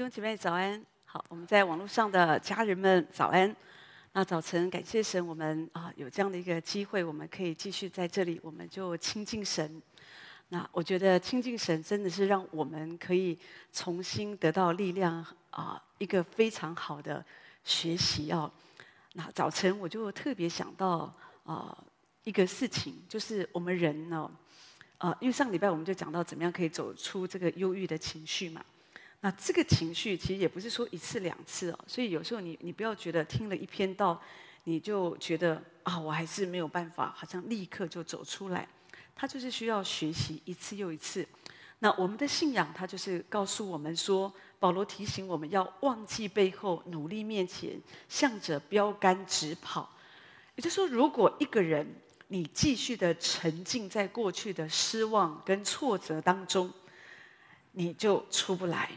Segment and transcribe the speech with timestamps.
[0.00, 3.54] 弟兄姐妹早安，好，我们在网络上的家人们早安。
[4.14, 9.82] 那早晨感谢神，我们啊有这样的一个机会，我们可以继续在这里，我们就亲近神。
[10.48, 13.38] 那我觉得亲近神真的是让我们可以
[13.74, 17.22] 重新得到力量啊，一个非常好的
[17.62, 18.50] 学习哦。
[19.12, 21.14] 那早晨我就特别想到
[21.44, 21.76] 啊
[22.24, 24.30] 一个事情，就是我们人呢。
[24.96, 28.64] 啊，因为上礼拜我们就讲到怎么样可以走出这个忧郁的情绪嘛。
[29.22, 34.20] 那这个情绪其实也不是说一次两次哦，所以有时候你你不要觉得听了一篇道，
[34.64, 38.66] 你就觉得啊，我还是没有办法，好像立刻就走出来。
[39.14, 41.26] 它就是需要学习一次又一次。
[41.80, 47.78] 那我们的信仰，它就是告诉我们说，保罗提醒我们要忘记背后，努力面前，
[48.08, 49.90] 向着标杆直跑。
[50.56, 51.86] 也就是说，如果一个人，
[52.28, 56.72] 你继续的沉浸在过去的失望跟挫折当中，
[57.72, 58.90] 你就出不来。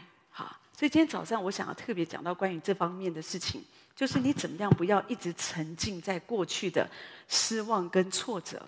[0.84, 3.64] 所以今天早上我想要特别讲到关于这方面的事情，
[3.96, 6.86] 就是你怎么样不要一直沉浸在过去的
[7.26, 8.60] 失望跟挫折。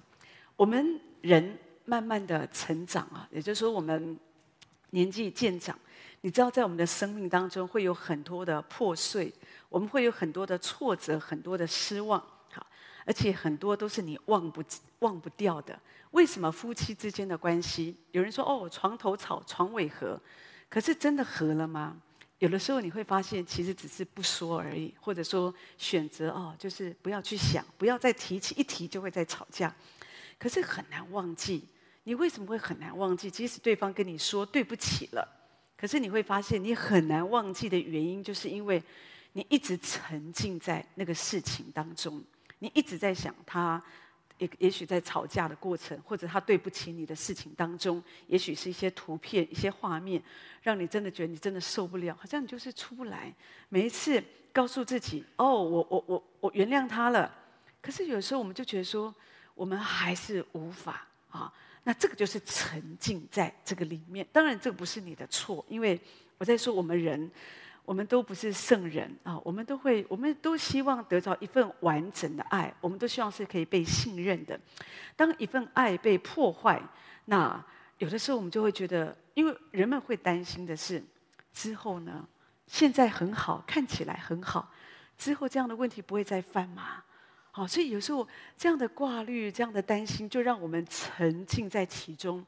[0.57, 4.19] 我们人慢慢的成长啊，也就是说我们
[4.93, 5.79] 年纪渐长，
[6.23, 9.31] 你知道在我们的生命当中会有很多的破碎，
[9.69, 12.25] 我们会有很多的挫折，很多的失望。
[13.05, 14.65] 而且很多都是你忘不
[15.01, 15.79] 忘不掉的。
[16.13, 17.95] 为什么夫妻之间的关系？
[18.13, 20.19] 有人说哦，床头吵，床尾和，
[20.71, 22.01] 可是真的和了吗？
[22.39, 29.75] 有的时候你会发现，其实只是不说而已，或者说选择哦，就是不要去想，不要再提起，一提就会再吵架。
[30.39, 31.67] 可是很难忘记。
[32.05, 33.29] 你为什么会很难忘记？
[33.31, 35.27] 即使对方跟你说对不起了，
[35.77, 38.81] 可是你会发现，你很难忘记的原因，就是因为
[39.33, 42.23] 你一直沉浸在那个事情当中。
[42.61, 43.83] 你一直在想他，
[44.39, 50.23] 也也许在吵架的过程，或者他对不起你的事情当中，也许是一些图片、一些画面，
[50.63, 53.35] 让你真的觉得你真的受不了，好像你就是出不来。
[53.69, 57.35] 每一次告诉自己：“哦，我我我我原谅他了。”
[57.81, 59.15] 可是有时候我们就觉得说，
[59.55, 61.53] 我们还是无法啊。
[61.85, 64.27] 那这个就是沉浸在这个里面。
[64.33, 66.01] 当然，这个不是你的错，因为
[66.39, 67.31] 我在说我们人。
[67.87, 74.59] 我们都不是圣人啊，我们都会，我们都希望得到一份完整的爱，我们都希望是可以被信任的。
[75.15, 76.83] 当一份爱被破坏，
[77.27, 77.65] 那
[77.99, 81.01] 有的时候我们就会觉得，因为人们会担心的是，
[81.53, 82.27] 之后呢，
[82.67, 84.69] 现在很好，看起来很好，
[85.17, 87.05] 之后这样的问题不会再犯吗？
[87.53, 88.27] 好，所以有时候
[88.59, 92.45] 这样的挂虑、这样的担心，就让我们沉浸在其中，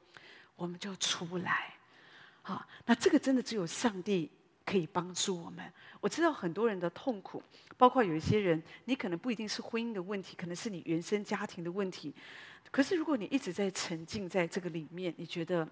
[0.57, 1.73] 我们就出不来。
[2.43, 4.29] 好，那这个真的只有上帝。
[4.69, 5.65] 可以帮助我们。
[5.99, 7.43] 我知道很多人的痛苦，
[7.79, 12.15] 包括有一些人，你可能不一定是婚姻的问题，可能是你原生家庭的问题。
[12.71, 15.67] 可是如果你一直在沉浸在这个里面，你觉得，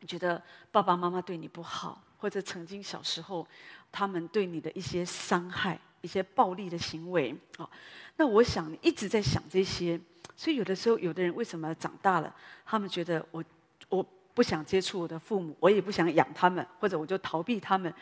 [0.00, 3.46] 你觉得爸爸妈妈对你不好，或者曾经小时候
[3.92, 7.68] 他们对你的一些伤害、一些暴力的行为，哦，
[8.16, 10.00] 那我想你一直在想这些。
[10.34, 13.44] 所以有的时候，有的人为什么长大了，他们觉得我
[13.90, 14.06] 我。
[14.34, 17.92] 不想接触我的父母，我也不想养他们，或者我就逃避他们。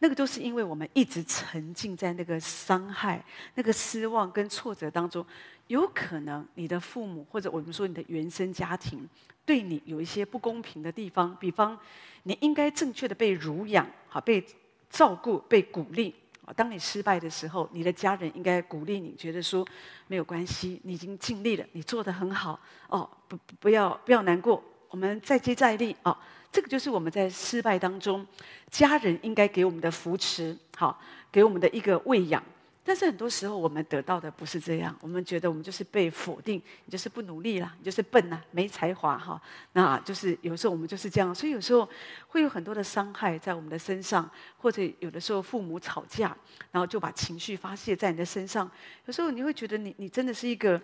[0.00, 3.24] 那个都是因为我们一直沉浸在那个伤害、
[3.54, 5.24] 那个失望跟挫折当中。
[5.68, 9.08] 有可能你的父母，或者我们说你的原生家庭，
[9.46, 11.34] 对你有一些不公平的地方。
[11.40, 11.78] 比方，
[12.24, 14.44] 你应该正确的被乳养，好被
[14.90, 16.14] 照顾、被鼓励。
[16.54, 19.66] 当你失败的时候，你的家人应该鼓励你，觉得说
[20.06, 22.60] 没有关系，你已经尽力了，你做得很好。
[22.88, 24.62] 哦，不，不要，不要难过。
[24.94, 26.16] 我们再接再厉啊！
[26.52, 28.24] 这个就是我们在失败当中，
[28.70, 32.40] 家人应该给我们的扶持，好，给我们的一个喂养。
[32.84, 39.42] 但是很多时候，我们得到的不是这样，我们觉得我们就是被否定，你就是不努力啦，你就是笨呐，没才华哈。
[39.72, 41.88] 那就是有时候我们就是这样，所以有时候
[42.28, 46.36] 会有很多的伤害在我们的身上，或者有的时候父母吵架，
[46.70, 48.70] 然后就把情绪发泄在你的身上。
[49.06, 50.80] 有时候你会觉得你你真的是一个，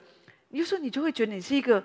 [0.48, 1.80] 有时候你就会觉得你是一个。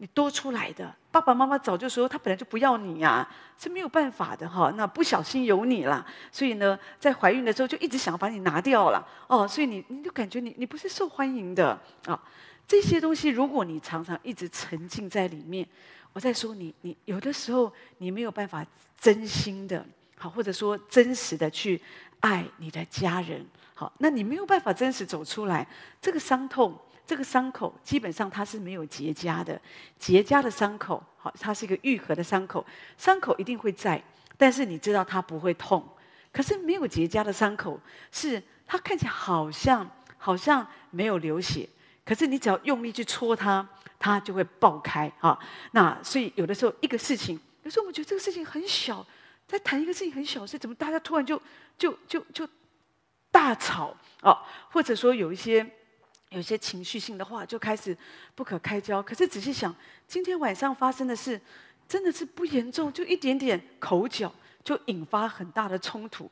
[0.00, 3.28] 你多出来的，爸爸妈妈早就说他本来就不要你呀、
[3.58, 4.72] 是没有办法的哈。
[4.76, 12.20] 那不小心有你了，所以呢，在怀孕的时候就一直想要把你拿掉了哦，所以你你就感觉你你不是受欢迎的啊、
[12.66, 15.66] 这些东西，如果你常常一直沉浸在里面，
[16.12, 18.64] 我在说你你有的时候你没有办法
[19.00, 19.84] 真心的
[20.16, 21.80] 好，或者说真实的去
[22.20, 23.44] 爱你的家人，
[23.74, 25.66] 好，那你没有办法真实走出来，
[26.00, 26.78] 这个伤痛。
[27.08, 29.58] 这个伤口基本上它是没有结痂的，
[29.98, 32.64] 结痂的伤口，好，它是一个愈合的伤口，
[32.98, 34.00] 伤口一定会在，
[34.36, 35.82] 但是你知道它不会痛。
[36.30, 37.80] 可是没有结痂的伤口，
[38.12, 41.66] 是它看起来好像好像没有流血，
[42.04, 43.66] 可是你只要用力去戳它，
[43.98, 45.38] 它就会爆开啊。
[45.70, 49.04] 那所以有的时候一个事情，有时候我们觉得这个事情很小，
[49.46, 51.40] 在谈一个事情很小事，怎么大家突然就
[51.78, 52.46] 就就就
[53.30, 54.44] 大吵啊？
[54.68, 55.66] 或者说有一些
[56.30, 57.96] 有些情绪性的话，就开始
[58.34, 59.02] 不可开交。
[59.02, 59.74] 可是仔细想，
[60.06, 61.40] 今天晚上发生的事，
[61.88, 64.32] 真的是不严重，就一点点口角，
[64.62, 66.30] 就引发很大的冲突。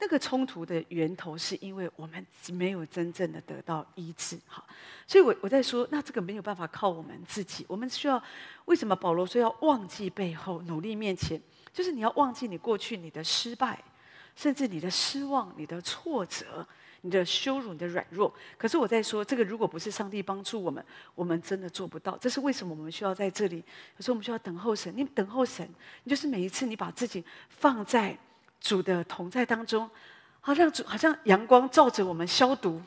[0.00, 4.64] 那个冲突的源头是因为我们没有真正的得到医治，好，
[5.08, 8.22] 所以我我在说，那这个没有办法靠我们自己，我们需要
[8.66, 11.42] 为什么保罗说要忘记背后，努力面前，
[11.72, 13.82] 就是你要忘记你过去你的失败，
[14.36, 16.64] 甚至你的失望、你的挫折、
[17.00, 18.32] 你的羞辱、你的软弱。
[18.56, 20.84] 可是我在说，这个如果不是上帝帮助我们，
[21.14, 22.16] 我们真的做不到。
[22.18, 23.56] 这是为什么我们需要在这里？
[23.96, 25.68] 有时候我们需要等候神，你等候神，
[26.04, 28.16] 你就是每一次你把自己放在。
[28.60, 29.88] 主的同在当中，
[30.40, 32.82] 好像主好像阳光照着我们消毒，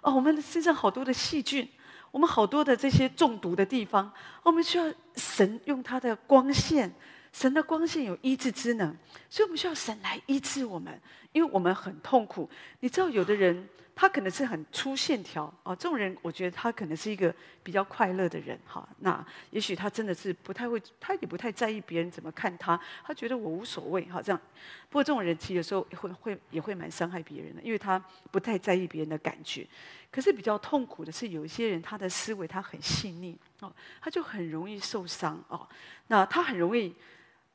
[0.00, 1.68] 哦，我们的身上好多的细菌，
[2.12, 4.12] 我们好多的这些中毒的地方，
[4.44, 4.84] 我们需要
[5.16, 6.94] 神用他的光线，
[7.32, 8.96] 神的光线有医治之能，
[9.28, 11.00] 所以我们需要神来医治我们，
[11.32, 12.48] 因为我们很痛苦。
[12.80, 13.68] 你知道，有的人。
[14.00, 17.34] 他可能是很粗线条哦，这种人我觉得他可能是一个
[17.64, 18.88] 比较快乐的人哈。
[19.00, 24.22] 那也许他真的是不太会，他也不太在意别人怎么看他，他觉得我无所谓哈。
[24.22, 24.40] 这样，
[24.88, 27.98] 不过这种人其实有时候会会也会蛮伤害别人的，因为他
[28.30, 29.66] 不太在意别人的感觉。
[30.12, 35.68] 可是比较痛苦的是，有一些人他的思维他很细腻哦，他就很容易受伤哦。
[36.06, 36.94] 那他很容易，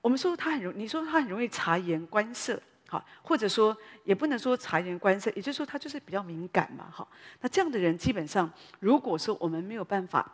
[0.04, 2.62] 我们说他很容，你说他很容易察言观色。
[2.90, 6.90] 好，或者说也不能说察言观色，也就是说他就是比较敏感嘛。
[6.92, 7.10] 好，
[7.40, 10.32] 那这样的人基本上，如果说我们没有办法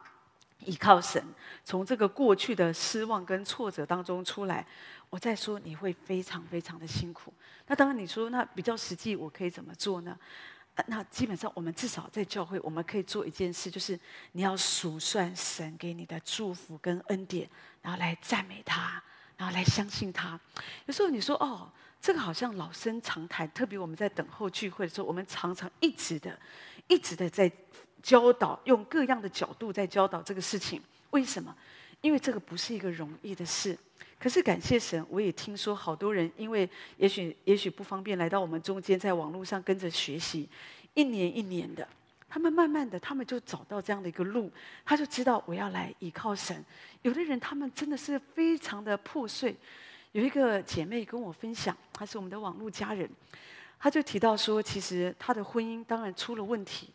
[0.65, 1.23] 依靠神，
[1.63, 4.65] 从这个过去的失望跟挫折当中出来，
[5.09, 7.31] 我再说你会非常非常的辛苦。
[7.67, 10.17] 那当然你说那比较实际，我可以怎么做呢？
[10.87, 13.97] 那基本上我们至少在教会，我们可以做一件事，就是
[14.33, 17.49] 你要数算神给你的祝福跟恩典，
[17.81, 19.01] 然后来赞美他，
[19.39, 20.39] 然后来相信他。
[20.85, 21.67] 有时候你说哦。
[22.01, 26.39] 这个好像老生常谈，特别我们在等候聚会的时候，我们常常一直的、
[26.87, 27.51] 一直的在
[28.01, 30.81] 教导，用各样的角度在教导这个事情。
[31.09, 31.53] 为什么？
[31.99, 33.77] 因为这个不是一个容易的事。
[34.17, 40.47] 可是感谢神，我也听说好多人，因为也许也许不方便来到我们中间，在网络上跟着学习，
[40.93, 41.85] 一年一年的，
[42.29, 44.51] 他们慢慢的，他们就找到这样的一个路，
[44.85, 46.63] 他就知道我要来依靠神。
[47.01, 49.55] 有的人他们真的是非常的破碎。
[50.11, 53.07] 有一个姐妹跟我分享，她是我们的网络家人，
[53.77, 56.89] 她就提到说，其实她的婚姻当然出了问题，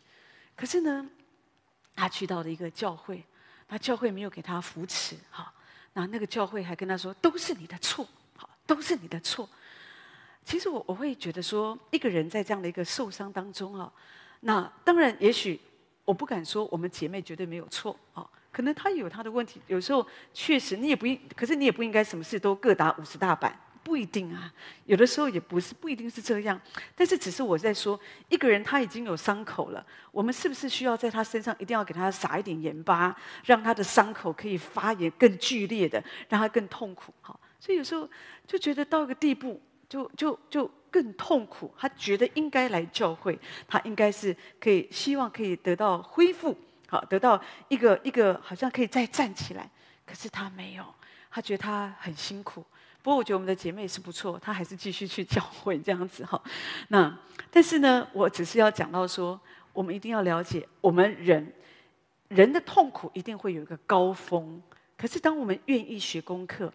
[0.53, 1.09] 可是呢，
[1.95, 3.23] 她去到了一个教会，
[3.69, 5.49] 那教会没有给她扶持，哈，
[5.93, 8.05] 那那个教会还跟她说，都是你的错，
[8.35, 9.47] 好，都是你的错。
[10.43, 13.89] 其实我我会觉得说，一个人在这样的一个受伤当中啊，
[14.41, 15.59] 那当然也许
[16.03, 18.27] 我不敢说我们姐妹绝对没有错，啊。
[18.51, 24.49] 可能他有他的问题，有时候确实你也不应，可是你也不应该什么事都各打五十大板，不一定啊。
[24.85, 26.57] 有的时候也不是，不一定是这样。
[26.95, 27.99] 但是只是我在说，
[28.29, 37.13] 一个人他已经有伤口了，我们是不是需要在他身上一定要给他撒一点盐巴，让他的伤口可以发炎更剧烈的，让他更痛苦？
[37.19, 38.09] 好，所以有时候
[38.47, 41.69] 就觉得到一个地步，就就就更痛苦。
[41.77, 43.37] 他觉得应该来教会，
[43.67, 46.57] 他应该是可以希望可以得到恢复。
[46.87, 49.69] 好，得到一个一个好像可以再站起来，
[50.05, 50.85] 可是他没有，
[51.29, 52.63] 他觉得他很辛苦。
[53.01, 56.41] 不过我觉得我们的姐妹是不错，她还是继续去教会这样子哈。
[56.87, 57.13] 那
[57.51, 59.37] 但是呢，我只是要讲到说，
[59.73, 61.53] 我们一定要了解，我们人
[62.29, 64.61] 人的痛苦一定会有一个高峰，
[64.97, 66.71] 可是当我们愿意学功课，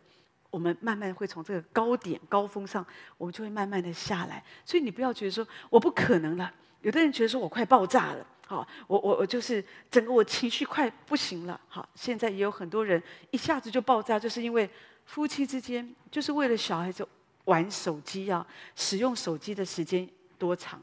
[0.51, 2.85] 我们慢慢会从这个高点高峰上，
[3.17, 4.43] 我们就会慢慢的下来。
[4.65, 6.53] 所以你不要觉得说我不可能了，
[6.83, 8.27] 有的人觉得说我快爆炸了。
[8.47, 11.61] 好，我我我就是整个我情绪快不行了。
[11.69, 14.69] 好，现在也有很多人一下子就爆炸，就是因为
[15.07, 17.07] 夫妻之间就是为了小孩子
[17.45, 20.83] 玩手机啊，使用手机的时间多长？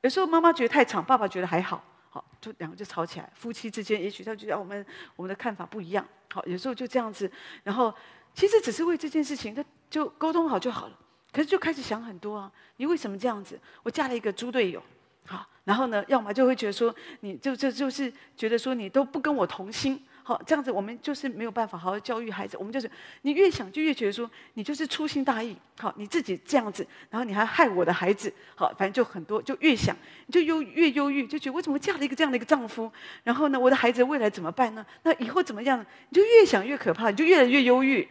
[0.00, 3.30] 有时候妈妈觉得太长，爸爸觉得还好，好，就两个就吵起来。
[3.32, 4.84] 夫妻之间也许他觉得我们
[5.14, 7.30] 我们的看法不一样，好，有时候就这样子，
[7.62, 7.94] 然后
[8.34, 10.98] 其实只是为这件事情，他就沟通好就好了。
[11.32, 13.58] 可是就开始想很多啊，你为什么这样子？
[13.82, 14.82] 我嫁了一个猪队友。
[15.24, 22.56] 好，然后呢，要么就会觉得说，你就就就是觉得说，你都不跟我同心，好，这样子我们就是没有办法好好教育孩子。
[22.58, 22.90] 我们就是，
[23.22, 29.96] 你越想就越觉得说，你就是粗心大意，好，你自己这样子，然后你还害我的孩子，好，反正就很多，就越想
[30.26, 32.90] 你就忧越忧郁，就觉得我怎么嫁了一个这样的一个丈夫？
[33.22, 34.84] 然后呢，我的孩子未来怎么办呢？
[35.04, 35.80] 那以后怎么样？
[36.08, 38.06] 你就越想越可怕，你就越来越忧郁。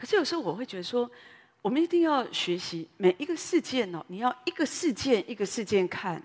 [0.00, 1.08] 可是有时候我会觉得说。
[1.62, 6.18] 我们一定要学习每一个事件哦，你要一个事件一个事件看，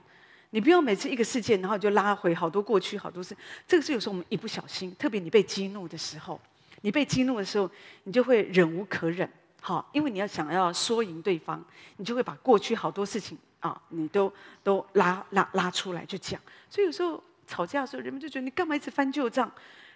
[0.51, 3.36] 你不要每次一个事件，然后就拉回好多过去好多事。
[3.67, 6.39] 这个是有时候我们一不小心，特别你被激怒的时候，
[6.84, 7.70] 你被激怒的时候，
[8.05, 9.29] 你就会忍无可忍。
[9.60, 11.62] 好，因为你要想要说赢对方，
[11.98, 14.32] 你就会把过去好多事情啊，你都
[14.63, 16.39] 都拉拉拉出来就讲。
[16.70, 19.51] 所以有时候吵架的时候，人们就觉得你干嘛一直翻旧账？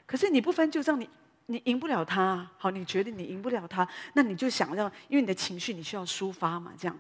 [0.06, 1.10] 可是你不翻旧账，你
[1.50, 2.48] 你赢不了他。
[2.60, 6.96] 好，你觉得你赢不了他，那你就想要，因为你的情绪你需要抒发嘛，这样。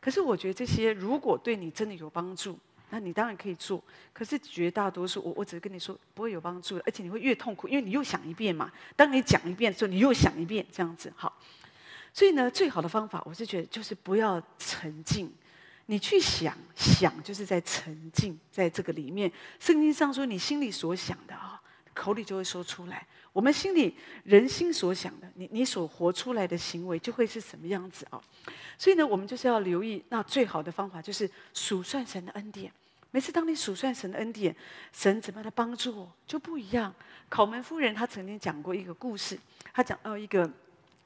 [0.00, 2.58] 可是我觉得这些如果对你真的有帮助，
[2.88, 3.84] 那你当然可以做。
[4.14, 8.72] 可是绝大多数，我我只是跟你说不会有帮助的，而且你会越痛苦，因为你又想一遍嘛。
[8.96, 11.38] 当你讲一遍的时候，你又想一遍，这样子好。
[12.14, 15.30] 所以呢，最好的方法，我是觉得就是不要沉浸。
[15.86, 19.30] 你去想想，就是在沉浸在这个里面。
[19.60, 21.60] 圣经上说，你心里所想的啊。
[21.94, 28.20] 口里就会说出来，我们心里人心所想的，你你所活出来的行为就会是什么样子啊？
[28.76, 32.70] 所以呢，我们就是要留意，那最好的方法就是数算神的恩典。
[33.10, 34.54] 每次当你数算神的恩典，
[34.92, 36.94] 神怎么样的帮助我就不一样。
[37.28, 39.38] 考门夫人她曾经讲过一个故事，
[39.72, 40.50] 她讲到一个。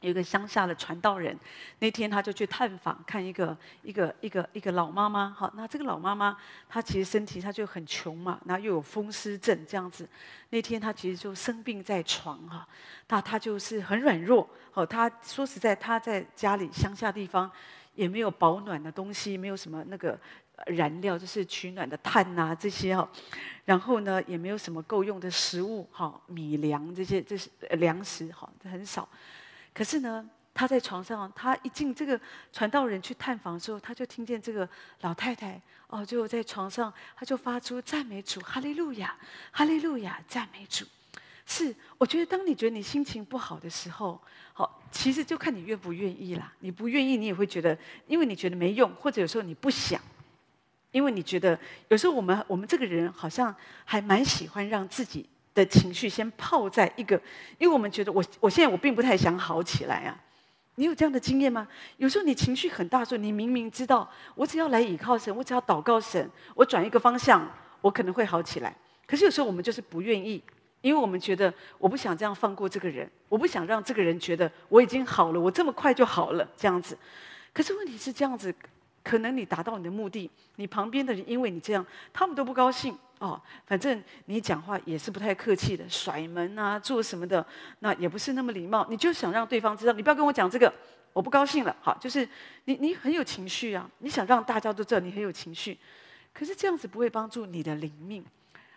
[0.01, 1.37] 有一个乡下的传道人，
[1.79, 5.31] 那天他就去探访，看一个一个一个一个老妈妈。
[5.31, 6.37] 好，那这个老妈妈
[6.69, 10.07] 她其实身体她就很穷嘛，然后又有风湿症这样子。
[10.51, 12.69] 那天她其实就生病在床哈，
[13.09, 14.49] 那她就是很软弱。
[14.71, 17.51] 好，她说实在，她在家里乡下地方
[17.95, 20.19] 也没有保暖的东西，没有什么那个
[20.67, 23.09] 燃料，就是取暖的炭呐这些哈。
[23.65, 29.09] 然后呢，也没有什么够用的食物哈，米粮这些这是粮食哈，很少。
[29.77, 32.19] 可是呢，他在床上，他一进这个
[32.51, 34.67] 传道人去探访的时候，他就听见这个
[35.03, 39.15] 老太太哦，就在床上，他就发出赞美主，哈利路亚，
[39.51, 40.87] 哈利路亚，赞美主。
[41.45, 44.19] 是，我觉得当你觉得你心情不好的时候，
[44.55, 46.51] 好，其实就看你愿不愿意啦。
[46.61, 50.01] 你不愿意，你也会觉得，因为你觉得没用，或者有时候你不想，
[50.91, 53.55] 因为你觉得有时候我们我们这个人好像
[53.85, 55.29] 还蛮喜欢让自己。
[55.57, 57.21] 的情绪先泡在一个，
[57.59, 60.17] 因为我们觉得我我现在我并不太想好起来啊。
[60.77, 61.67] 你有这样的经验吗？
[61.97, 68.77] 有时候你情绪很大的时候，你明明知道我只要来倚靠神，我只要祷告神，我转一个方向，我可能会好起来。
[69.07, 70.43] 可是有时候我们就是不愿意，
[70.83, 76.99] 因为我们觉得我不想这样放过这个人，我不想让这个人觉得我已经好了，我这么快就好了这样子。
[77.55, 78.55] 可是问题是这样子，
[79.07, 82.99] 可能你达到你的目的，你旁边的人因为你这样，他们都不高兴。
[83.21, 87.47] 哦，反正你讲话也是不太客气的，甩门啊，做什么的，
[87.79, 88.85] 那也不是那么礼貌。
[88.91, 90.71] 你就想让对方知道，你不要跟我讲这个，
[91.13, 91.75] 我不高兴了。
[91.81, 92.29] 好，就是
[92.65, 95.79] 你你很有情绪啊，你想让大家都知道你很有情绪，
[96.35, 98.25] 可是这样子不会帮助你的灵命。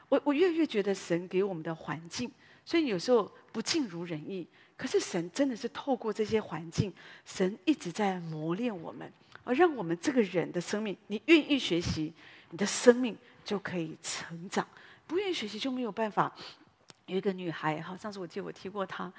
[0.09, 2.31] 我我越越觉得神给我们的环境，
[2.63, 4.47] 所以有时候不尽如人意。
[4.77, 6.93] 可是神真的是透过这些环境，
[7.25, 9.11] 神一直在磨练我们，
[9.49, 12.13] 而让我们这个人的生命，你愿意学习，
[12.51, 13.17] 你的生命。
[13.45, 14.67] 就可以成长，
[15.07, 16.31] 不愿意学习就没有办法。
[17.07, 19.11] 有一个女孩，哈，上次我记得我提过她。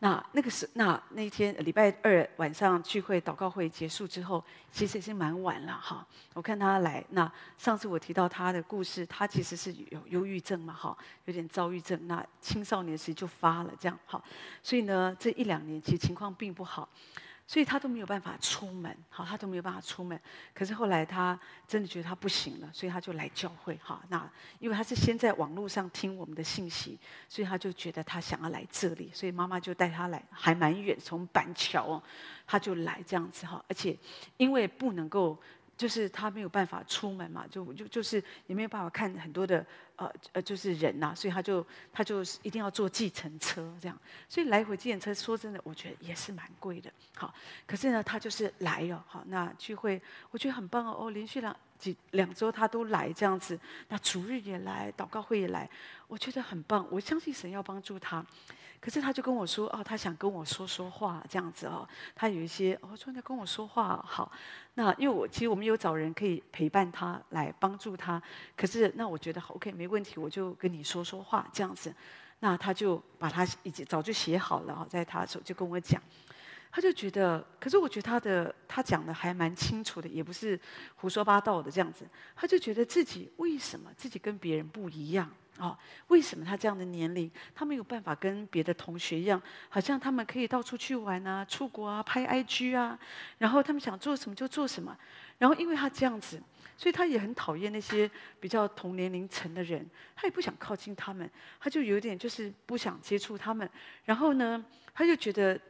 [0.00, 4.42] 那那个是那那天礼拜二晚上聚会祷告会结束之后，
[4.72, 6.04] 其实已经蛮晚了，哈。
[6.34, 12.08] 我看她来，那上次我提到她的故事，她其实是有忧郁症嘛，哈，有点躁郁症。
[12.08, 14.20] 那青少年时就发了这样，哈，
[14.60, 16.88] 所以呢，这一两年其实情况并不好。
[17.48, 20.20] 所以他都没有办法出门，好，他都没有办法出门。
[20.54, 21.36] 可是后来他
[21.66, 24.00] 真的觉得他不行了，所以他就来教会，哈。
[24.10, 32.02] 那因为他是先在网络上听我们的信息，所以他就觉得他想要来这里，所以妈妈就带他来，还蛮远，从板桥哦，
[32.46, 33.64] 他就来这样子哈。
[33.66, 33.96] 而且
[34.36, 35.40] 因为不能够。
[35.78, 43.96] 就是他没有办法出门嘛，就就就是也没有办法看很多的呃呃，就是人呐、啊，所以他就他就一定要坐计程车这样，
[44.28, 46.92] 所以来回计程车说真的，我觉得也是蛮贵的。
[47.14, 47.32] 好，
[47.64, 53.56] 可是呢，他就是来了，好，那聚会我觉得很棒哦，哦，连续两几两周他都来这样子，
[53.86, 55.70] 那主日也来，祷告会也来，
[56.08, 58.26] 我觉得很棒，我相信神要帮助他。
[58.80, 64.30] 可是他就跟我说，哦，他想跟我说说话，这样子哦，他有一些，我说你跟我说话好。
[64.74, 68.22] 那因为我其实我们有找人可以陪伴他来帮助他，
[68.56, 71.92] 可是那我觉得 OK 没问题，我就跟你说说话这样子。
[72.40, 76.00] 那他就把他已经早就写好了，在他手就跟我讲，
[76.70, 80.58] 他就觉得，可是我觉得他的他讲的还蛮清楚的，也不是
[80.94, 82.06] 胡说八道的这样子。
[82.36, 85.28] 他就觉得自己为什么自己跟别人不一样？
[85.58, 85.76] 哦，
[86.08, 92.98] 为什么他这样的年龄，他没有办法跟别的同学一样，好像他们可以到处去玩啊、出国啊、拍 IG 啊，
[93.38, 94.96] 然后他们想做什么就做什么。
[95.38, 96.42] 然后因为他这样子，
[96.76, 98.10] 所以他也很讨厌那些
[98.40, 103.68] 比较同年龄层的人，他也不想靠近他们，他就有点就是不想接触他们。
[104.04, 105.60] 然后呢，他就觉得，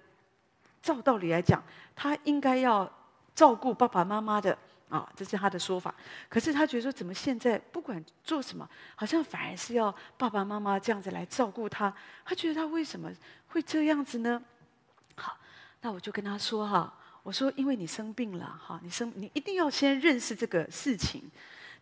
[0.80, 1.62] 照道理来讲，
[1.94, 2.90] 他应该要
[3.34, 4.56] 照顾爸爸妈妈的。
[4.88, 5.94] 啊、这是他的说法。
[6.28, 11.92] 可是他觉得说，怎么现在不管做什么，好像反而是要爸爸妈妈这样子来照顾他。
[12.24, 13.10] 他觉得他为什么
[13.48, 14.42] 会这样子呢？
[15.14, 15.36] 好，
[15.82, 16.92] 那我就跟他说哈，
[17.22, 21.22] 我说因为你生病了哈，你生你一定要先认识这个事情。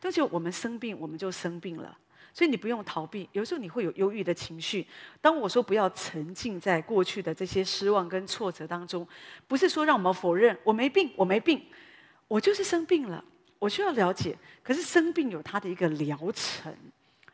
[0.03, 1.97] 而且我们生病，我们就生病了，
[2.33, 3.29] 所以你不用逃避。
[3.33, 4.87] 有时候你会有忧郁的情绪。
[5.21, 9.09] 当我说不要沉浸在过去的这些失望跟挫折当中，
[9.49, 11.67] 不是说让我们否认我没病，我没病，
[12.29, 13.23] 我就是生病了。
[13.59, 16.75] 我需要了解，可是生病有它的一个疗程，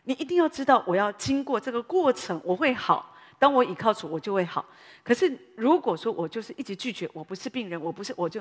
[0.04, 3.14] 你一定要知道，我要经过这个过程，我会好。
[3.40, 4.64] 当我倚靠主，我就会好。
[5.02, 8.40] 可是如果说我就是一直拒绝，我不是病人，我不是，我就。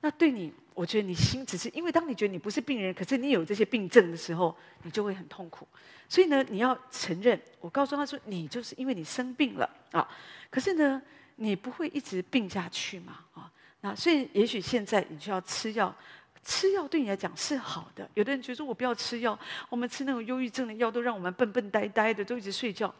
[0.00, 5.64] 那对你，我觉得你心只是因为，当你觉得你不是病人，可是你有这些病症的时候，你就会很痛苦。
[6.08, 10.08] 所以呢，你要承认，我告诉他说，你就是因为你生病了啊。
[10.50, 11.00] 可是呢，
[11.36, 13.48] 你不会一直病下去嘛啊。
[13.82, 15.94] 那所以，也许现在你需要吃药，
[16.44, 18.08] 吃药对你来讲是好的。
[18.14, 22.92] 有的人觉得我不要吃药，我们吃那种忧郁症的药都让我们笨笨呆呆的，都一直睡觉。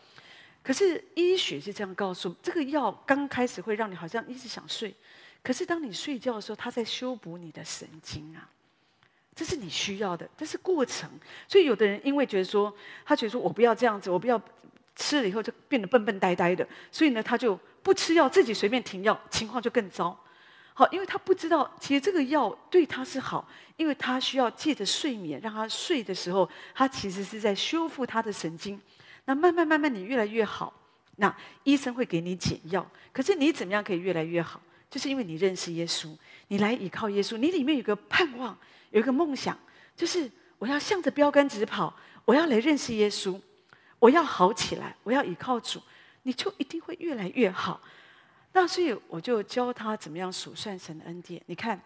[0.62, 4.94] 可是医学是这样告诉，这个药刚开始会让你好像一直想睡。
[5.42, 8.48] 可是当你睡觉的时候，它在修补你的神经啊，
[9.34, 11.10] 这是你需要的，这是过程。
[11.48, 12.72] 所以有的人因为觉得说，
[13.04, 14.40] 他觉得说我不要这样子，我不要
[14.94, 20.16] 吃了以后就变得笨笨呆呆的，所以呢，他就不吃药，自己随便停药，情况就更糟。
[20.74, 28.80] 好，因为他不知道，其实这个药对他是好，因为他需要借着睡眠，让他睡的时候，他其实是在修复他的神经。
[29.26, 30.72] 那慢慢慢慢，你越来越好，
[31.16, 32.84] 那医生会给你减药。
[33.12, 34.60] 可是你怎么样可以越来越好？
[34.90, 36.16] 就是因为你认识耶稣，
[36.48, 38.56] 你来依靠耶稣，你里面有个盼望，
[38.90, 39.58] 有一个梦想，
[39.94, 43.40] 就是我要向着标杆直跑，我要来认识耶稣，
[43.98, 45.80] 我要好起来，我要依靠主，
[46.22, 47.80] 你就一定会越来越好。
[48.52, 51.42] 那所以我就教他怎么样数算神的恩典。
[51.46, 51.80] 你看，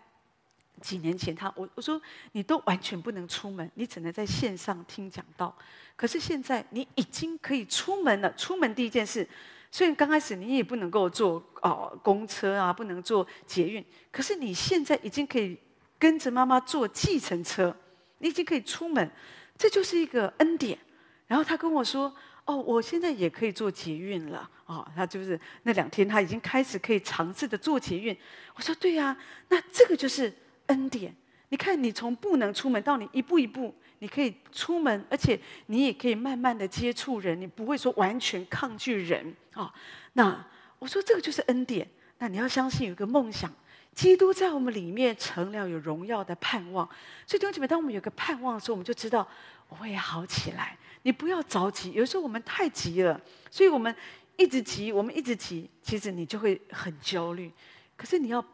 [0.81, 2.01] 几年前他我我说
[2.33, 5.57] 你都完全不能出门，你只能在线上听讲道。
[5.95, 9.27] 可是现在你已经可以出门了，出门第一件事。
[9.71, 13.85] 所以刚开始你也不能够坐哦公车啊，不能坐捷运。
[14.11, 15.59] 可是你现在已经可以
[15.99, 17.75] 跟着妈妈坐计程车，
[18.19, 19.11] 你已经可以出门，
[19.59, 20.79] 这就是一个恩典。
[21.27, 22.15] 然后他跟我说
[22.47, 28.17] ：“哦，我现在也可以坐捷运了。”哦，他就是那两天他已经开始可以尝试的坐捷运。
[28.55, 29.17] 我说：“对呀，
[29.49, 30.33] 那这个就是
[30.67, 31.15] 恩典。
[31.51, 39.73] 你看，你从不能出门到你一步一步。”你可以出门，而且你也可以慢慢的接触人，你不会说完全抗拒人、哦。
[40.13, 40.45] 那
[40.79, 41.89] 我说这个就是恩典。
[42.19, 43.51] 那你要相信有一个梦想，
[43.95, 46.87] 基督在我们里面成了有荣耀的盼望。
[47.27, 49.27] 所以弟兄姐妹，当我们有个盼望的时候，我们就知道
[49.71, 50.77] 我会好起来。
[51.07, 53.95] 你不要着急，有时候我们太急了，所以我们
[54.37, 57.53] 一直急，我们一直急，其实你就会很焦虑。
[57.97, 58.45] 可是你要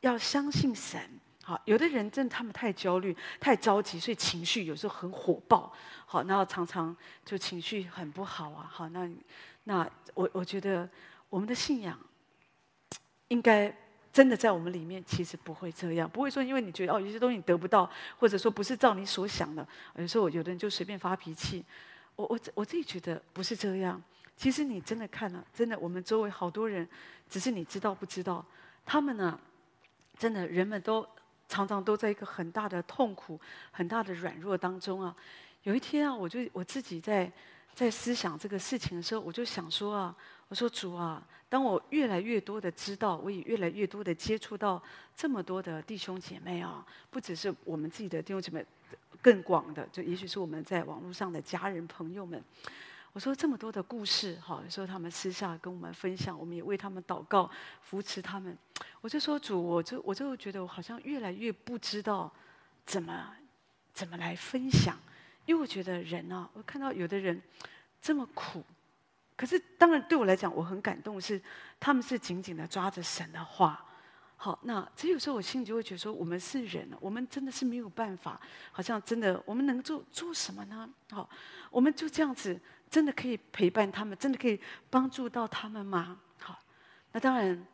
[0.00, 0.98] 要相信神。
[1.44, 5.70] 好，有的人真的他们太焦虑、太着急，所以情绪有时候很火爆。
[6.06, 8.66] 好，然后常常就情绪很不好啊。
[8.72, 9.06] 好，那
[9.64, 10.88] 那我我觉得
[11.28, 11.98] 我们的信仰
[13.28, 13.70] 应该
[14.10, 21.62] 真的在我们里面，其实不会这样，不会说因为你觉得哦有些东西你得不到，或者说不是照你所想的，有时候有的人就随便发脾气。
[22.18, 24.02] 我我我自己觉得不是这样。
[24.36, 26.86] 其实你真的看了，真的我们周围好多人，
[27.30, 28.44] 只是你知道不知道，
[28.84, 29.40] 他们呢，
[30.18, 31.08] 真的人们都。
[31.50, 35.16] 常常都在一个很大的痛苦、很大的软弱当中啊。
[35.62, 37.32] 有一天啊，我就我自己在
[37.72, 40.14] 在思想这个事情的时候，我就想说啊，
[40.48, 44.82] 我说主啊，当我越来越多的知道，我也越来越多的接触到
[45.14, 48.64] 这么多的弟兄姐妹啊，不只是我们自己的弟兄姐妹，
[49.20, 52.42] 更广的，就也许是我们在网络上的家人朋友们。
[53.12, 58.56] 我说这么多的故事，哈，有时候他们私下跟我们分享，我们也为他们祷告，扶持他们。
[59.00, 62.32] 我就说主，我就我就觉得我好像越来越不知道
[62.86, 63.34] 怎么
[63.92, 64.96] 怎么来分享，
[65.46, 67.42] 因为我觉得人啊，我看到有的人
[68.00, 68.62] 这么苦，
[69.38, 71.40] 可是当然对我来讲，我很感动是
[71.80, 73.82] 他们是紧紧的抓着神的话。
[74.36, 78.38] 好，那只有时候我心里就会觉得说，我们是人，我们真的是没有办法，
[78.72, 80.90] 好像真的我们能做做什么呢？
[81.10, 81.30] 好，
[81.70, 82.60] 我们就这样子。
[82.90, 86.18] 真的可以陪伴他们，真的可以帮助到他们吗？
[86.40, 86.58] 好，
[87.12, 87.66] 那当然，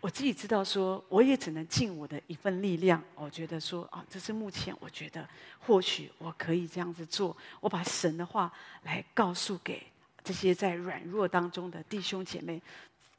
[0.00, 3.04] 我自己知道说，我也只能尽我的一份力量。
[3.16, 7.36] 我觉得说啊，这是目前我觉得或许我可以这样子做。
[7.60, 8.50] 我把神的话
[8.84, 9.86] 来告诉给
[10.26, 12.60] 这些在软弱当中的弟兄姐妹，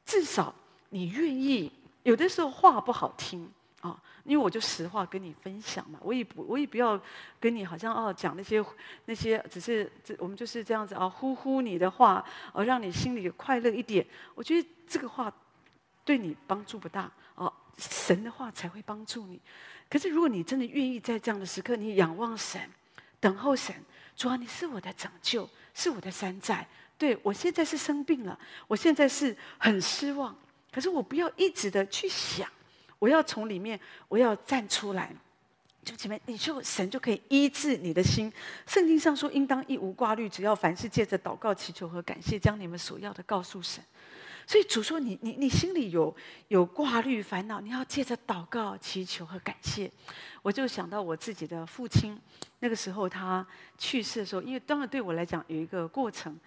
[0.05, 0.53] 至少
[0.89, 1.71] 你愿意。
[2.03, 3.49] 有的时候话不好听。
[3.79, 6.99] 啊，因为我就实话跟你分享嘛，我也不，我也不要
[7.39, 8.61] 跟你好像哦讲那些
[9.05, 14.05] 那些，只是这我们就是这样子啊，呼呼你的话，而让你心里快乐一点。
[14.33, 15.31] 我觉得这个话
[16.03, 19.39] 对你帮助不大哦，神的话才会帮助你。
[19.87, 22.59] 可是如果你真的愿意在这样的时刻，你仰望神，
[23.19, 23.75] 等候神，
[24.15, 26.67] 主啊，你是我的拯救，是我的山寨。
[26.97, 30.35] 对，我现在是生病了，我现在是很失望。
[30.71, 32.49] 可是我不要一直的去想，
[32.99, 35.15] 我要从里面，我要站出来。
[35.83, 38.31] 就前面，你就神就可以医治你的心。
[38.65, 43.81] 圣经上说，应当一无挂虑，只要凡事借着祷告、祈求和感谢，将你们所要的告诉神。
[44.45, 46.13] 所以主说，你你你心里有
[46.49, 49.89] 有挂虑烦恼，你要借着祷告、祈求和感谢。
[50.41, 52.19] 我就想到我自己的父亲，
[52.59, 53.45] 那个时候他
[53.77, 56.37] 去世的时候，因为当然对我来讲有一个过程。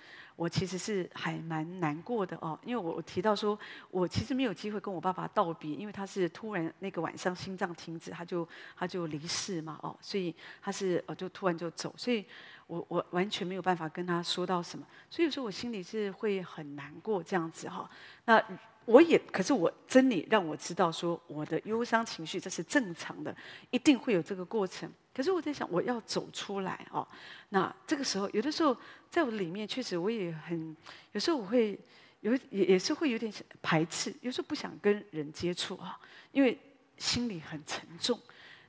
[0.41, 3.59] 我其实是还蛮难过的哦，因为我我提到说，
[3.91, 12.25] 我其实没有机会跟我爸爸道别，因为他是突然那个晚上心脏停止，他就他就离世嘛哦，所以他是呃就突然就走，所以
[12.67, 17.91] 我我完全没有办法跟他说到什么，所以有时候我心里是会很难过这样子哈、
[18.25, 18.43] 那
[18.87, 23.37] 我也可是我真理让我知道说，我的忧伤情绪这是正常的，
[23.71, 24.91] 一定会有这个过程。
[25.21, 27.07] 可是我在想，我要走出来哦。
[27.51, 28.75] 那这个时候，有的时候
[29.11, 30.75] 在我里面，确实我也很，
[31.13, 31.79] 有时候我会
[32.23, 33.31] 有也也是会有点
[33.61, 36.01] 排斥，有时候不想跟人接触啊，
[36.33, 36.59] 因为
[36.97, 38.19] 心里很沉重。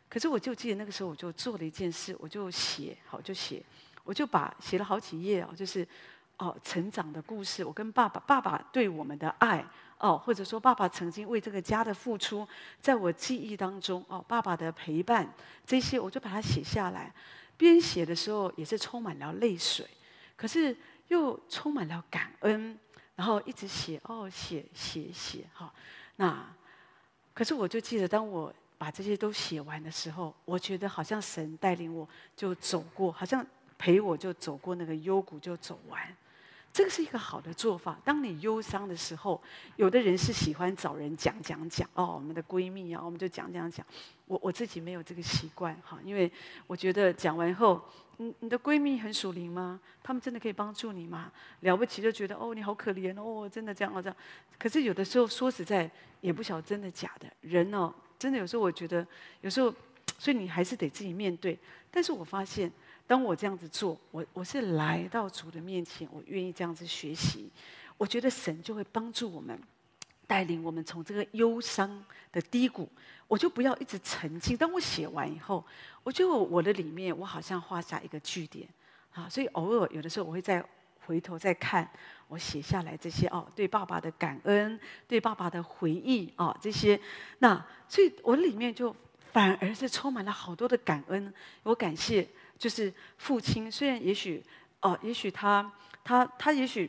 [0.10, 3.64] 可是我就记得那个时候，我就做了一件事，我就写，好就写，
[4.04, 5.88] 我就把写了好几页哦，就是
[6.36, 9.66] 哦成长的故事，我跟爸爸爸爸对我们的爱。
[10.02, 12.46] 哦，或者说爸爸曾经为这个家的付出，
[12.80, 15.32] 在我记忆当中，哦，爸爸的陪伴，
[15.66, 17.14] 这些我就把它写下来。
[17.56, 19.88] 边写的时候也是充满了泪水，
[20.36, 20.76] 可是
[21.10, 22.76] 又充满了感恩，
[23.16, 25.72] 然后一直写，哦，写写写，哈、
[26.16, 26.44] 那
[27.36, 33.46] 可是我就记得，当我把这些都写完的时候，我觉得好像神带领我就走过，好像
[33.78, 36.02] 陪我就走过那个幽谷，就走完。
[36.74, 38.00] 这个是一个好的做法。
[38.04, 39.42] 当你忧伤的时候，
[39.76, 43.86] 有的人是喜欢找人讲讲讲哦，我们的闺蜜啊，我们就讲讲讲。
[44.26, 46.32] 我我自己没有这个习惯哈，因为
[46.68, 47.84] 我觉得讲完后，
[48.18, 49.80] 你你的闺蜜很属灵吗？
[50.02, 51.30] 他们真的可以帮助你吗？
[51.60, 54.16] 了不起就觉得哦，你好可怜哦，真的这样哦这样。
[54.58, 57.28] 可是有的时候说实在，也不晓得真的假的。
[57.42, 59.06] 人哦，真的有时候我觉得，
[59.42, 59.74] 有时候，
[60.18, 61.60] 所以你还是得自己面对。
[61.92, 62.72] 但是我发现。
[63.12, 67.52] 当我这样子做，我我是来到主的面前，我愿意这样子学习。
[67.98, 69.60] 我觉得神就会帮助我们，
[70.26, 72.88] 带领我们从这个忧伤的低谷，
[73.28, 74.56] 我就不要一直沉浸。
[74.56, 75.62] 当我写完以后，
[76.04, 78.66] 我觉得我的里面，我好像画下一个句点
[79.12, 79.28] 啊。
[79.28, 80.64] 所以偶尔有的时候，我会再
[81.06, 81.86] 回头再看
[82.30, 86.98] 我写下来这些哦，对爸爸的感恩，对爸爸的回忆啊，这些。
[87.40, 88.96] 那所以我里面就
[89.34, 92.26] 反而是充满了好多的感恩，我感谢。
[92.62, 94.44] 就是父亲，虽然也许，
[94.82, 96.88] 哦，也许他他他也许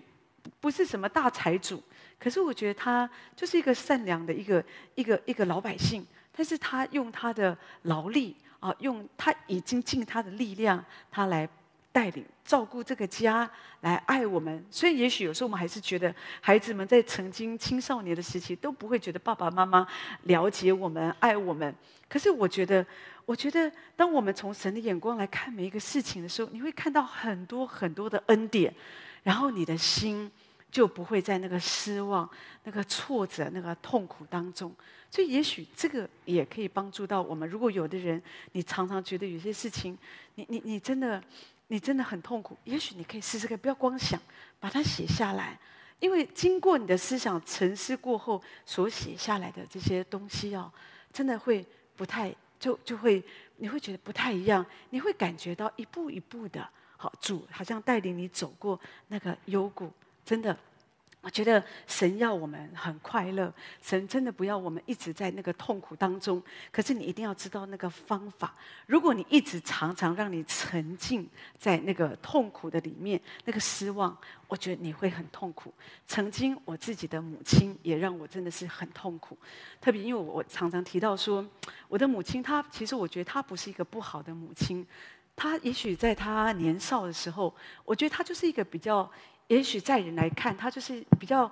[0.60, 1.82] 不是什么大财主，
[2.20, 4.62] 可是我觉得他就是一个善良的一个
[4.96, 6.06] 一个一个老百姓。
[6.34, 11.48] 但是他用他的劳力啊，用他已经尽他的力量，他来
[11.92, 13.48] 带领照顾这个家，
[13.82, 14.64] 来爱我们。
[14.70, 19.86] 所以也许有时候我们还是觉得，孩子们在曾经青少年的时期都不会觉得爸爸妈妈
[20.22, 21.72] 了解我们、爱我们。
[22.08, 22.84] 可是我觉得。
[23.24, 28.74] 我觉得，当我们从神的眼光来看每一个事情的时候，你会看到很多很多的恩典，
[29.22, 30.28] 然后你的心
[30.72, 32.28] 就不会在那个失望、
[32.64, 34.74] 那个挫折、那个痛苦当中。
[35.08, 37.48] 所以，也许这个也可以帮助到我们。
[37.48, 39.96] 如果有的人，你常常觉得有些事情，
[40.34, 41.22] 你你你真的
[41.68, 44.20] 你真的很痛苦，也许你可以试试看，不要光想，
[44.60, 45.58] 把它写下来，
[46.00, 50.72] 因为经过你的思想沉思过后所写下来的这些东西哦，
[51.12, 52.34] 真的会不太。
[52.62, 53.20] 就就会，
[53.56, 56.64] 你会觉得不太一样，你会感觉到一步一步的，
[56.96, 59.92] 好主好像带领你走过那个幽谷，
[60.24, 60.56] 真的。
[61.22, 66.42] 我觉得神要我们很快乐，神真的不要我们一直在那个痛苦当中。
[66.72, 68.52] 可是你一定要知道那个方法。
[68.86, 75.72] 如果你一直常常让你沉浸在那个痛苦的里面，那个失望，我觉得你会很痛苦。
[76.08, 79.38] 曾经我自己的母亲也让我真的是很痛苦，
[79.80, 81.48] 特别因为我常常提到说，
[81.86, 84.84] 我的母亲她其实我觉得她不是一个不好的母亲，
[85.36, 87.54] 她也许在她年少的时候，
[87.84, 89.08] 我觉得她就是一个比较。
[89.52, 91.50] 也许在人来看，他就是比较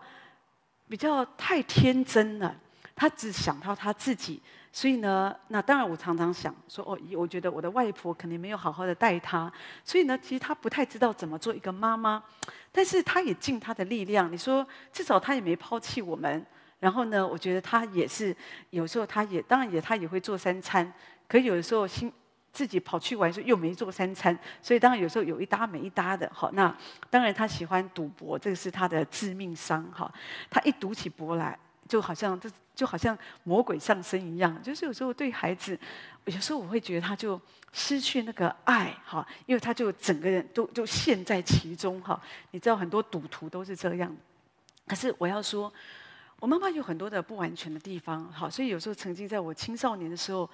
[0.89, 2.57] 比较太天真了。
[2.97, 4.41] 他只想到他自己，
[4.73, 9.53] 所以呢，那当然我常常想说，哦，我觉得我的外婆肯定没有好好的带他，
[9.85, 12.23] 所以呢，其实他不太知道怎么做一个妈妈。
[12.73, 16.47] 但是他也尽他的力量，你说至少他也没抛弃我们。
[16.79, 18.35] 然后呢，我觉得他也是
[18.71, 20.91] 有时候他也当然也他也会做三餐，
[21.29, 22.11] 可有的时候心。
[22.53, 26.31] 自己跑去玩时，又没做三餐，所以当然有时候有一搭没一搭的。
[26.35, 26.77] 好，那
[27.09, 29.85] 当然他喜欢赌博，这个是他的致命伤。
[29.93, 30.13] 哈，
[30.51, 31.59] 他一赌起博来，
[31.89, 34.61] 就好像就就好像魔鬼上身一样。
[34.63, 35.79] 就是有时候对孩子，
[36.25, 37.41] 有时候我会觉得他就
[37.73, 38.95] 失去那个爱。
[39.05, 42.01] 哈，因为他就整个人都就陷在其中。
[42.03, 44.15] 哈，你知道很多赌徒都是这样。
[44.89, 45.73] 可是我要说，
[46.41, 50.51] 我妈妈有很多的不完全的地方，好，所以有时候曾经在我青少年的时候，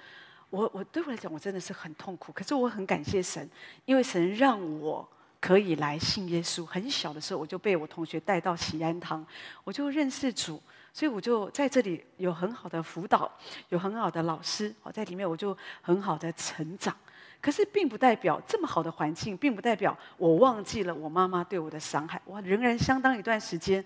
[0.49, 2.31] 我我对我来讲，我真的是很痛苦。
[2.31, 3.49] 可是我很感谢神，
[3.85, 5.07] 因为神让我
[5.39, 6.65] 可以来信耶稣。
[6.65, 9.25] 很小的时候，我就被我同学带到喜安堂，
[9.63, 10.61] 我就认识主，
[10.93, 13.31] 所以我就在这里有很好的辅导，
[13.69, 16.95] 有很好的老师，我，在里面我就很好的成长。
[17.39, 22.19] 可是并不代表这么好的环境，并不代表我忘记了我妈妈对我的伤害。
[22.25, 23.83] 我仍然相当一段时间，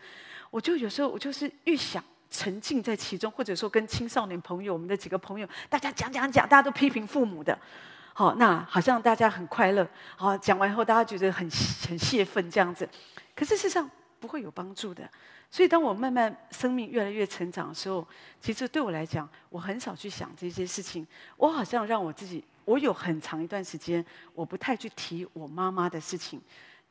[0.49, 7.55] 我就有时候我就是越想沉浸在其中，或者说跟青少年朋友，我们的几个朋友，大家讲讲讲，大家都批评父母的，
[8.13, 11.47] 好，那好像大家很快乐，好，讲完以后大家觉得很
[11.87, 12.89] 很泄愤这样子，
[13.35, 13.87] 可是事实上
[14.19, 15.07] 不会有帮助的。
[15.51, 18.07] 所以当我慢慢生命越来越成长的时候，
[18.39, 22.43] 其实对我来讲，我很少去想这些事情，我好像让我自己。
[22.63, 26.39] 我有很长一段时间，我不太去提我妈妈的事情，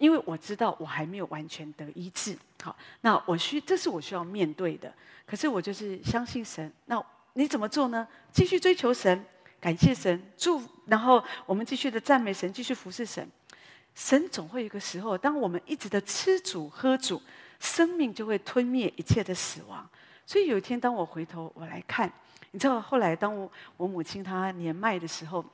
[0.01, 2.35] 因为我知道我还没有完全得医治。
[2.63, 4.91] 好，那我需这是我需要面对的。
[5.27, 6.73] 可是我就是相信神。
[6.87, 8.09] 那你怎么做呢？
[8.33, 9.23] 继续追求神，
[9.61, 13.29] 感谢神，祝，然后我们继续的赞美神，继续服侍神。
[13.95, 17.21] 神总会有一个时候，当我们一直的吃主喝主，
[17.59, 19.87] 生命就会吞灭一切的死亡。
[20.25, 22.11] 所以有一天，当我回头我来看，
[22.53, 25.45] 你知道，后来当我我母亲她年迈的时候。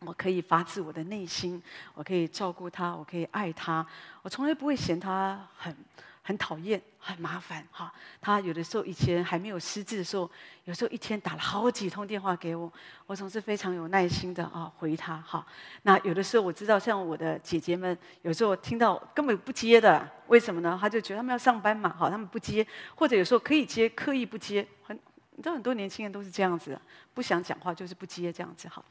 [0.00, 1.60] 我可以发自我的内心，
[1.94, 3.84] 我可以照顾他，我可以爱他，
[4.22, 5.76] 我从来不会嫌他很
[6.22, 7.66] 很讨厌、很麻烦。
[7.72, 10.30] 哈，他有的时候以前还没有失智的时候，
[10.64, 12.72] 有时候一天打了好几通电话给我，
[13.06, 15.16] 我总是非常有耐心的啊回他。
[15.16, 15.44] 哈，
[15.82, 20.78] 那有的时候我知道，像我的姐姐们，有时候听到根本不接的，为什么呢？
[20.80, 24.96] 他就觉得他们要上班嘛，好，他们不接，或者有时候可以接，刻意不接，很。
[25.38, 26.76] 你知道很多年轻人都是这样子，
[27.14, 28.84] 不想讲话就是不接这样子哈。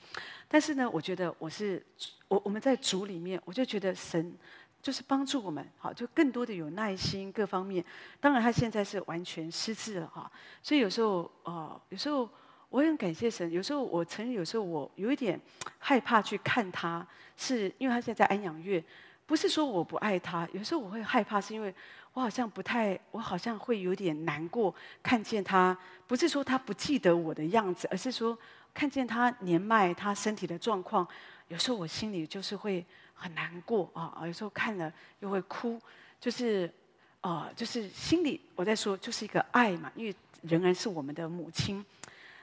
[0.48, 1.86] 但是呢，我觉得我是
[2.30, 4.34] 我我们在主里面，我就觉得神
[4.82, 7.84] 就是帮助我们，好，就更多的有耐心各方面。
[8.22, 10.32] 当然他现在是完全失智了哈，
[10.64, 12.30] 所以有时候呃，有时候
[12.70, 13.52] 我很感谢神。
[13.52, 15.38] 有时候我承认，有时候我有一点
[15.80, 17.06] 害怕去看他，
[17.36, 18.82] 是因为他现在在安养院。
[19.28, 21.72] 不是说我不爱他，有时候我会害怕，是因为
[22.13, 28.36] 我好像不太，我好像会有点难过，看见他，不是说他不记得我的样子，而是说
[28.74, 31.06] 看见他年迈，他身体的状况，
[31.50, 35.78] 有时候我心里就是会很难过啊，有时候看了又会哭，
[36.22, 36.74] 就是，
[37.20, 41.86] 啊，就是心里我在说，就是一个爱嘛，因为仍然是我们的母亲。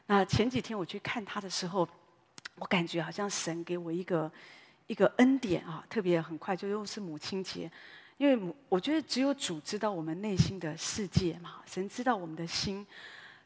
[0.04, 1.88] 那前几天我去看他的时候，
[2.56, 4.30] 我感觉好像神给我一个。
[4.86, 7.70] 一个恩典啊，特别很快就又是母亲节，
[8.18, 12.86] 因为母，我觉得只有主知道我们内心的世界嘛，神知道我们的心，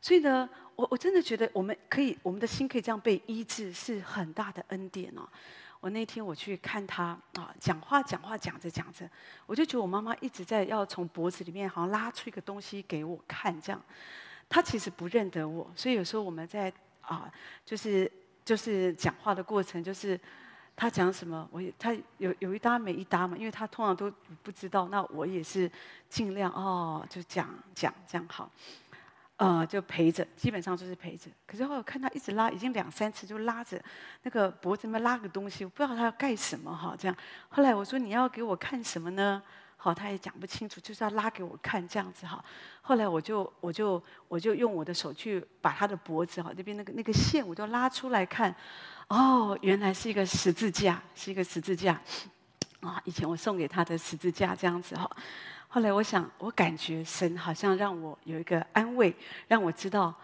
[0.01, 5.29] 所以呢，我我真的觉得我们可以，我们的心可以这样被医治，是很大的恩典哦。
[5.79, 9.09] 我那天我去看他啊，讲话讲话讲着讲着，
[9.47, 13.81] 我就觉得我妈妈一直在要从脖子里面好像拉出一个东西给我看，这样，
[14.49, 17.33] 他其实不认得我，所以有时候我们在啊，
[17.65, 18.11] 就是
[18.45, 20.19] 就是讲话的过程就是。
[20.81, 24.09] 他讲什么，我也他有有一搭没一搭嘛，因为他通常都
[24.45, 25.69] 不知道，那我也是
[26.09, 28.49] 尽量哦，就讲讲这样好，
[29.39, 31.29] 呃，就陪着，基本上就是陪着。
[31.49, 33.83] 可是后来我看他一直拉，已经两三次就拉着
[34.23, 37.17] 那个脖子那边拉个东西，我不知道他要干什么哈，这样。
[37.49, 39.43] 后来我说你要给我看什么呢？
[39.81, 42.45] 好，他也讲不清楚，就是要拉给我看这样子哈。
[42.83, 48.55] 后来我就我就我就用我的手去把他的脖子哈那边那个那个线我就拉出来看。
[49.07, 51.99] 哦，原来是一个十字架，是一个十字架，
[52.81, 55.09] 啊、以前我送给他的十字架这样子哈。
[55.69, 60.15] 后来我想，我感觉神好像让我有一个安慰，让我知道，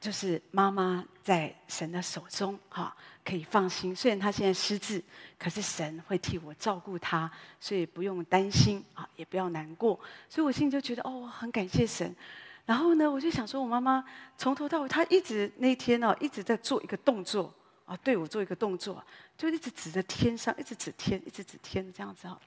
[0.00, 3.94] 就是妈妈在神的手中哈，可以放心。
[3.94, 5.02] 虽然他现在失智，
[5.38, 7.30] 可是神会替我照顾他，
[7.60, 9.98] 所以不用担心啊，也不要难过。
[10.28, 12.14] 所以我心里就觉得哦，很感谢神。
[12.66, 14.04] 然后呢，我就想说，我妈妈
[14.38, 17.52] 从头到尾，她一直那天呢，一直在做一个动作。
[17.84, 19.04] 啊，对我做一个动作，
[19.36, 22.38] 就一直指着天上，一直指天，一直指天，这样子哈。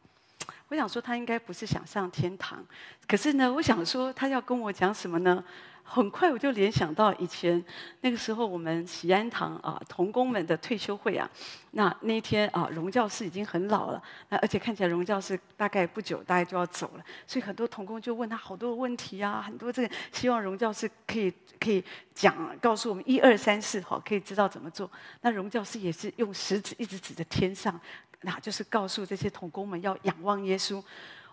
[0.70, 2.66] 我想说，她应该不是想上天堂，
[3.06, 5.44] 可是呢，我想说，她要跟我讲什么呢？
[5.88, 7.64] 很快我就联想到以前
[8.02, 11.30] 那个时候，我们喜安堂啊童工们的退休会啊。
[11.72, 24.90] 那那一天啊，荣教师已经很老了，那而且看起来荣教师大概不久大概就要走了，所以很多童工就问他好多问题啊，很多这个希望荣教师可以可以讲，告诉我们一二三四，好，可以知道怎么做。
[25.22, 27.80] 那荣教师也是用食指一直指着天上，
[28.22, 30.84] 那就是告诉这些童工们要仰望耶稣。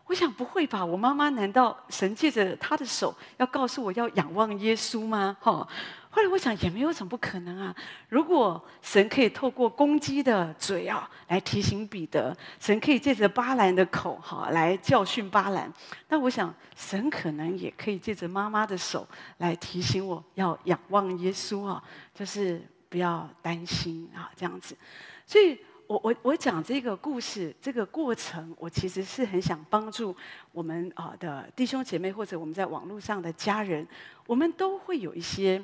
[0.06, 0.84] 我想不会吧？
[0.84, 5.36] 我妈妈难道神借着她的手要告诉我要仰望耶稣吗？
[5.40, 5.66] 哈！
[6.10, 7.74] 后来我想，也没有什么不可能啊。
[8.10, 15.72] 如果神可以透过公鸡的嘴啊来提醒彼得，神可以借着巴兰的口哈来教训巴兰，
[16.08, 21.82] 那我想神可能也可以借着妈妈的手来提醒我要仰望耶稣啊，
[22.14, 22.60] 就是
[22.90, 24.76] 不要担心啊这样子。
[25.24, 25.58] 所以
[25.92, 30.16] 我我我讲这个故事这个过程，我其实是很想帮助
[30.52, 33.87] 我们啊的弟兄姐妹或者我们在网络上的家人，
[34.26, 35.62] 我们都会有一些。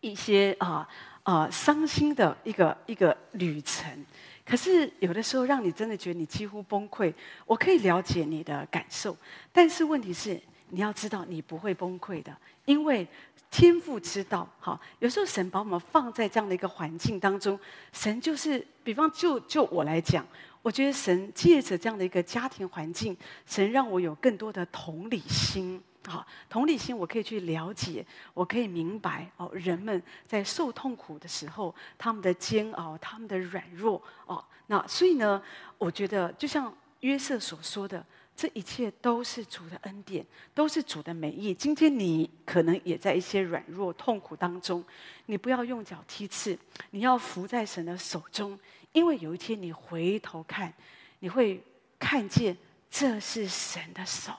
[0.00, 0.86] 一些啊
[1.22, 4.04] 啊伤心的一个一个旅程，
[4.44, 7.10] 可是有的时候让你真的觉得你几乎崩溃。
[7.46, 9.16] 我可以了解你的感受，
[9.50, 10.38] 但是问题是
[10.74, 13.06] 你要知道你不会崩溃的，因为
[13.48, 14.48] 天父知道。
[14.58, 17.56] 好，有时候神把我们放在这样的一个环境当中，
[17.92, 20.26] 神就是，比方就就我来讲，
[20.62, 25.80] 我觉得神借着这样的一个家庭环境，神让我有更多的同理心。
[26.06, 34.44] 好，同理心，我可以去了解，我可以明白哦，人们在受痛苦的时候，他们的煎熬，他们的软弱哦。
[34.66, 35.40] 那所以呢，
[35.78, 38.04] 我觉得就像约瑟所说的，
[38.36, 41.54] 这一切都是主的恩典，都是主的美意。
[41.54, 44.84] 今天你可能也在一些软弱痛苦当中，
[45.26, 46.58] 你不要用脚踢刺，
[46.90, 48.58] 你要伏在神的手中，
[48.92, 50.72] 因为有一天你回头看，
[51.20, 51.62] 你会
[51.98, 52.56] 看见
[52.90, 54.32] 这是神的手。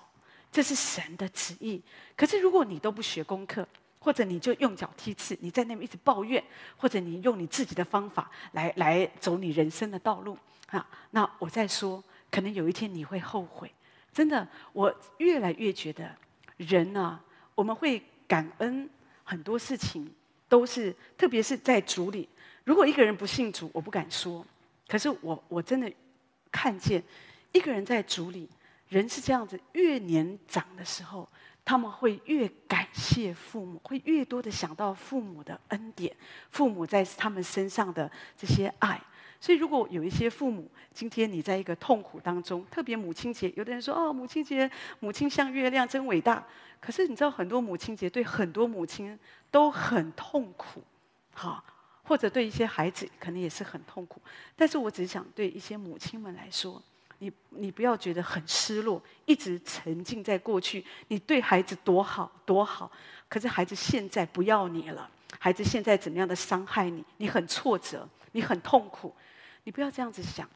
[0.52, 1.82] 这是神的旨意。
[2.16, 3.68] 可是，如果你都不学功课，
[4.00, 6.42] 或者你就用脚踢刺，你在那边一直抱怨，
[6.78, 13.70] 或者你用你自己的方法来来走你人生的道路啊，那我在说，可能有一天你会后悔。
[14.16, 16.10] 真的，我越来越觉得，
[16.56, 17.20] 人呢、
[17.54, 18.90] 我们会感恩
[19.26, 20.10] 很多事情，
[20.48, 22.30] 都是特别是在主里。
[22.64, 24.46] 如果一个人不信主，我不敢说。
[24.88, 25.92] 可是我我真的
[26.50, 27.04] 看见
[27.52, 28.50] 一个人在主里。
[28.88, 31.28] 人是这样子，越年长的时候，
[31.66, 36.16] 他们会越感谢父母，会越多的想到父母的恩典，
[36.52, 39.02] 父母在他们身上的这些爱。
[39.40, 44.70] 所以，如果有一些父母，今天你在一个痛苦当中，特别母亲节，有的人说：“哦，母亲节，
[45.00, 46.44] 母亲像月亮，真伟大。”
[46.82, 49.18] 可是你知道，很多母亲节对很多母亲
[49.52, 50.84] 都很痛苦，
[51.34, 51.64] 好，
[52.04, 54.22] 或者对一些孩子可能也是很痛苦。
[54.56, 56.82] 但是我只想对一些母亲们来说。
[57.20, 60.84] 你你不要觉得很失落，一直沉浸在过去。
[61.08, 62.92] 你对孩子多好多好，
[63.30, 69.16] 可是孩子现在不要你了，孩子现在怎么样的伤害你，你很挫折，你很痛苦。
[69.66, 70.50] 你不要这样子想，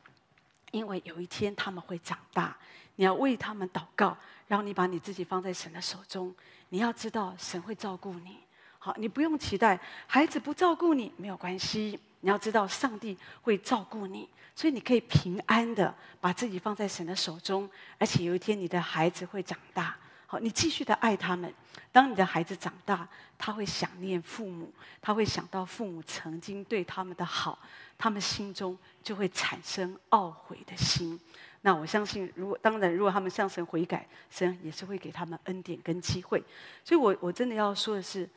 [0.71, 2.55] 因为有一天他们会长大，
[2.95, 4.15] 你要为他们祷告，
[4.47, 6.33] 然后你把你自己放在神的手中。
[6.69, 8.37] 你要知道神会照顾你。
[8.77, 11.99] 好，你不用期待孩子不照顾你，没有关系。
[12.21, 14.29] 你要知道上帝会照顾你。
[14.55, 17.67] 所以你可以平安的把自己放在神的手中，
[17.97, 19.97] 而且有一天你的孩子会长大，
[20.31, 21.51] 好，你继续的爱他们。
[21.91, 27.57] 当你的孩子长大，他会想念父母，他会想到父母曾经对他们的好，
[27.97, 31.19] 他们心中就会产生懊悔的心。
[31.61, 36.43] 那我相信，如果当然，如果他们向神悔改，神也是会给他们恩典跟机会。
[36.85, 38.29] 所以我我真的要说的是，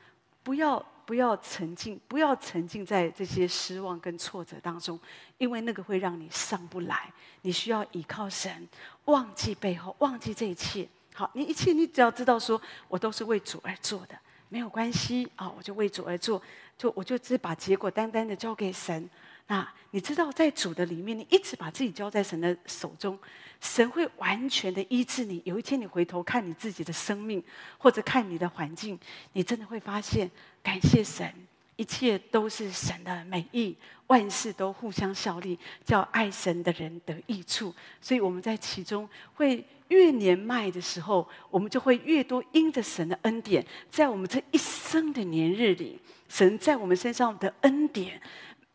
[0.42, 0.82] 不要。
[1.04, 4.98] 不要沉浸，不要沉浸在这些失望跟挫折当中，
[5.36, 7.12] 因为那个会让你上不来。
[7.42, 8.68] 你需要依靠神，
[9.06, 10.88] 忘记背后，忘记这一切。
[11.14, 16.40] 好，你一切你只要知道说，我都是为主而做的，没有关系啊，我就为主而做，
[16.78, 19.08] 就我就只把结果单单的交给神。
[19.48, 23.18] 那你知道，在主的里面，你一直把自己交在神的手中。
[23.60, 25.42] 神会完全的医治你。
[25.44, 27.42] 有一天你回头看你自己的生命，
[27.76, 28.98] 或者看你的环境，
[29.34, 30.30] 你真的会发现，
[30.62, 31.32] 感谢神，
[31.76, 37.74] 一切都是神的美意，万事都互相效力，叫爱神的人得益处。
[38.00, 48.20] 所以我们在其中会越年迈的时候，我们就会越多因着神的恩典，在我们这一生的年日里，神在我们身上的恩典。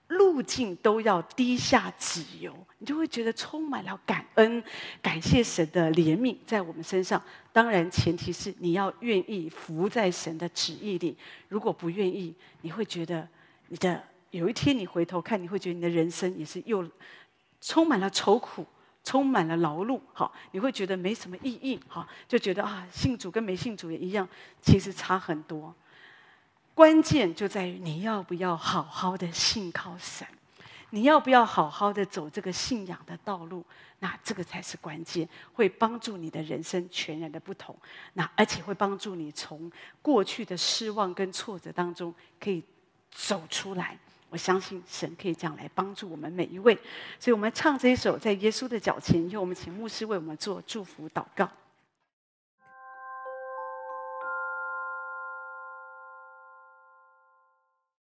[0.07, 4.63] 路径都要滴下脂油，你就会觉得充满了感恩，
[5.01, 7.21] 感谢神的怜悯在我们身上。
[7.51, 11.17] 当然，前提是你要愿意服在神的旨意里。
[11.49, 13.27] 如果不愿意，你会觉得
[13.67, 16.89] 你的有一天你回头看，你会觉得你的人生也是又
[17.59, 18.65] 充满了愁苦，
[19.03, 19.99] 充满了劳碌。
[20.13, 21.77] 好，你会觉得没什么意义。
[21.87, 24.27] 好，就觉得啊，信主跟没信主也一样，
[24.61, 25.75] 其实差很多。
[26.77, 30.27] 关键就在于你要不要好好的信靠神，
[30.91, 33.65] 你要不要好好的走这个信仰的道路？
[33.97, 37.75] 那这个才是关键，会帮助你的人生全然的不同。
[38.13, 39.71] 那而且会帮助你从
[40.03, 42.63] 过去的失望跟挫折当中可以
[43.09, 43.97] 走出来。
[44.29, 46.75] 我相信神可以这样来帮助我们每一位。
[47.19, 51.49] 所以我们唱这一首《在耶稣的脚前》，以后我们请牧师为我们做祝福祷告。